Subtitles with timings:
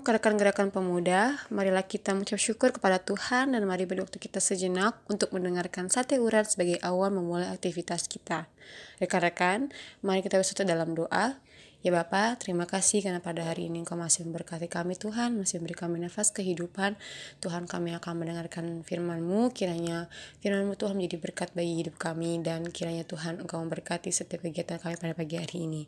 [0.00, 4.40] Untuk rekan gerakan pemuda, marilah kita mengucap syukur kepada Tuhan dan mari beri waktu kita
[4.40, 8.48] sejenak untuk mendengarkan sate urat sebagai awal memulai aktivitas kita.
[8.96, 9.68] Rekan-rekan,
[10.00, 11.36] mari kita bersatu dalam doa.
[11.84, 15.76] Ya Bapa, terima kasih karena pada hari ini Engkau masih memberkati kami Tuhan, masih memberi
[15.76, 16.96] kami nafas kehidupan.
[17.44, 20.08] Tuhan kami akan mendengarkan firman-Mu, kiranya
[20.40, 24.96] firman-Mu Tuhan menjadi berkat bagi hidup kami dan kiranya Tuhan Engkau memberkati setiap kegiatan kami
[24.96, 25.84] pada pagi hari ini.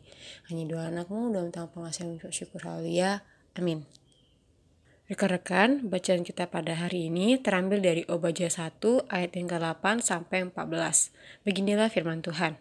[0.53, 3.25] Hanya doa anakmu, doa minta pengasihan syukur haleluya.
[3.57, 4.02] Amin.
[5.03, 8.79] Rekan-rekan, bacaan kita pada hari ini terambil dari Obaja 1
[9.11, 11.43] ayat yang ke-8 sampai 14.
[11.43, 12.55] Beginilah firman Tuhan.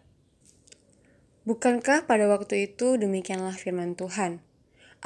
[1.46, 4.42] Bukankah pada waktu itu demikianlah firman Tuhan?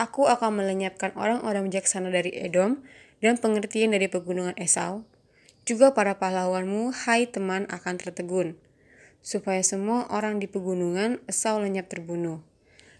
[0.00, 2.80] Aku akan melenyapkan orang-orang bijaksana dari Edom
[3.20, 5.04] dan pengertian dari pegunungan Esau.
[5.68, 8.56] Juga para pahlawanmu, hai teman, akan tertegun.
[9.20, 12.40] Supaya semua orang di pegunungan Esau lenyap terbunuh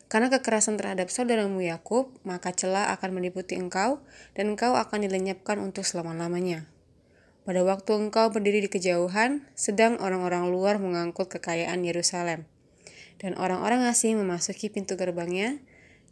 [0.06, 3.98] karena kekerasan terhadap saudaramu Yakub, maka celah akan meliputi engkau,
[4.38, 6.70] dan engkau akan dilenyapkan untuk selama-lamanya.
[7.42, 12.46] Pada waktu engkau berdiri di kejauhan, sedang orang-orang luar mengangkut kekayaan Yerusalem,
[13.18, 15.58] dan orang-orang asing memasuki pintu gerbangnya,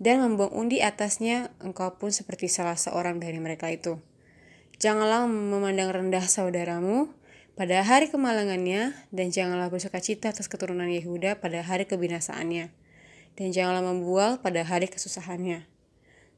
[0.02, 4.02] dan membuang undi atasnya, engkau pun seperti salah seorang dari mereka itu.
[4.82, 7.14] Janganlah memandang rendah saudaramu
[7.54, 12.83] pada hari kemalangannya, dan janganlah bersuka cita atas keturunan Yehuda pada hari kebinasaannya
[13.34, 15.66] dan janganlah membual pada hari kesusahannya.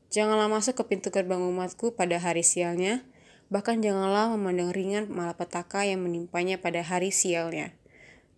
[0.09, 3.05] Janganlah masuk ke pintu gerbang umatku pada hari sialnya,
[3.53, 7.75] bahkan janganlah memandang ringan malapetaka yang menimpanya pada hari sialnya,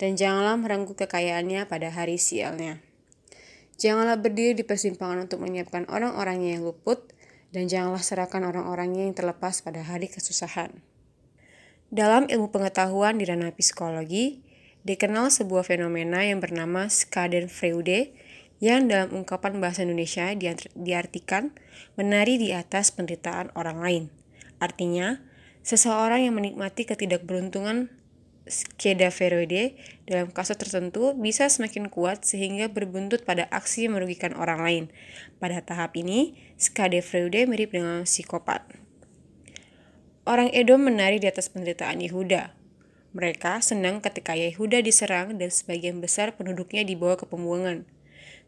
[0.00, 2.82] dan janganlah merenggut kekayaannya pada hari sialnya.
[3.78, 7.14] Janganlah berdiri di persimpangan untuk menyiapkan orang-orangnya yang luput,
[7.54, 10.82] dan janganlah serahkan orang-orangnya yang terlepas pada hari kesusahan.
[11.88, 14.44] Dalam ilmu pengetahuan di ranah psikologi,
[14.84, 18.12] dikenal sebuah fenomena yang bernama Schadenfreude
[18.58, 20.34] yang dalam ungkapan bahasa Indonesia
[20.74, 21.54] diartikan
[21.94, 24.04] menari di atas penderitaan orang lain.
[24.58, 25.22] Artinya,
[25.62, 27.94] seseorang yang menikmati ketidakberuntungan
[28.48, 29.76] Schadenfreude
[30.08, 34.84] dalam kasus tertentu bisa semakin kuat sehingga berbuntut pada aksi merugikan orang lain.
[35.36, 38.64] Pada tahap ini, Schadenfreude mirip dengan psikopat.
[40.24, 42.56] Orang Edom menari di atas penderitaan Yehuda.
[43.12, 47.88] Mereka senang ketika Yehuda diserang dan sebagian besar penduduknya dibawa ke pembuangan.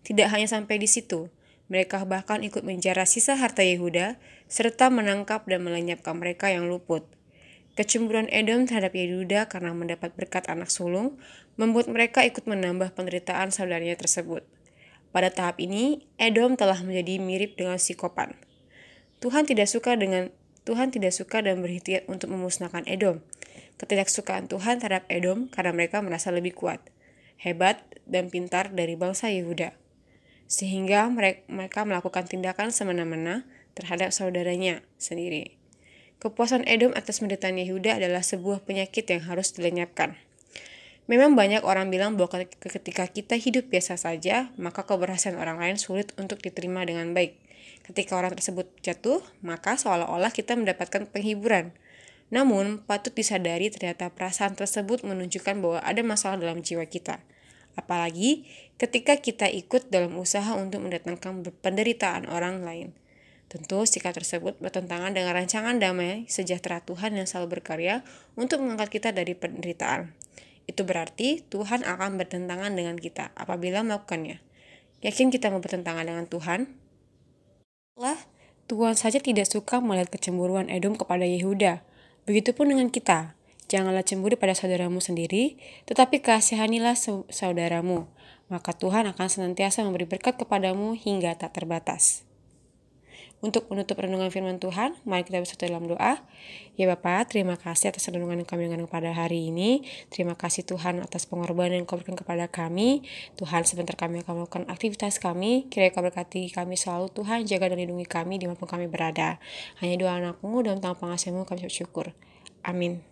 [0.01, 1.29] Tidak hanya sampai di situ,
[1.71, 4.19] mereka bahkan ikut menjara sisa harta Yehuda
[4.51, 7.07] serta menangkap dan melenyapkan mereka yang luput.
[7.79, 11.23] Kecemburuan Edom terhadap Yehuda karena mendapat berkat anak sulung
[11.55, 14.43] membuat mereka ikut menambah penderitaan saudaranya tersebut.
[15.15, 18.35] Pada tahap ini, Edom telah menjadi mirip dengan psikopat.
[19.23, 20.35] Tuhan tidak suka dengan
[20.67, 23.23] Tuhan tidak suka dan berikhtiar untuk memusnahkan Edom.
[23.79, 26.83] Ketidaksukaan Tuhan terhadap Edom karena mereka merasa lebih kuat,
[27.39, 27.81] hebat,
[28.11, 29.80] dan pintar dari bangsa Yehuda
[30.51, 31.07] sehingga
[31.47, 33.47] mereka melakukan tindakan semena-mena
[33.79, 35.55] terhadap saudaranya sendiri.
[36.19, 40.19] Kepuasan Edom atas penderitaan Yehuda adalah sebuah penyakit yang harus dilenyapkan.
[41.09, 46.13] Memang banyak orang bilang bahwa ketika kita hidup biasa saja, maka keberhasilan orang lain sulit
[46.21, 47.35] untuk diterima dengan baik.
[47.87, 51.73] Ketika orang tersebut jatuh, maka seolah-olah kita mendapatkan penghiburan.
[52.31, 57.19] Namun, patut disadari ternyata perasaan tersebut menunjukkan bahwa ada masalah dalam jiwa kita.
[57.79, 58.47] Apalagi
[58.81, 62.97] ketika kita ikut dalam usaha untuk mendatangkan penderitaan orang lain.
[63.51, 68.07] Tentu sikap tersebut bertentangan dengan rancangan damai sejahtera Tuhan yang selalu berkarya
[68.39, 70.15] untuk mengangkat kita dari penderitaan.
[70.71, 74.39] Itu berarti Tuhan akan bertentangan dengan kita apabila melakukannya.
[75.03, 76.71] Yakin kita mau bertentangan dengan Tuhan?
[77.99, 78.23] Lah,
[78.71, 81.83] Tuhan saja tidak suka melihat kecemburuan Edom kepada Yehuda.
[82.31, 83.35] Begitupun dengan kita.
[83.71, 85.55] Janganlah cemburu pada saudaramu sendiri,
[85.87, 86.99] tetapi kasihanilah
[87.31, 88.11] saudaramu,
[88.51, 92.27] maka Tuhan akan senantiasa memberi berkat kepadamu hingga tak terbatas.
[93.41, 96.21] Untuk menutup renungan firman Tuhan, mari kita bersatu dalam doa.
[96.77, 99.81] Ya Bapak, terima kasih atas renungan yang kami renung pada hari ini.
[100.13, 103.01] Terima kasih Tuhan atas pengorbanan yang kau berikan kepada kami.
[103.41, 105.73] Tuhan, sebentar kami akan melakukan aktivitas kami.
[105.73, 109.41] Kiranya kau berkati kami selalu Tuhan, jaga dan lindungi kami di mana pun kami berada.
[109.81, 112.13] Hanya doa anakmu dalam tangan pengasihanmu kami syukur.
[112.61, 113.10] Amin.